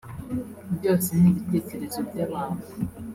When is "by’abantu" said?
2.09-2.63